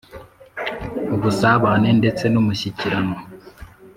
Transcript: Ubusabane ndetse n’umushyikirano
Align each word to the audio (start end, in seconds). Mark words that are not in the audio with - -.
Ubusabane 1.15 1.89
ndetse 1.99 2.23
n’umushyikirano 2.29 3.15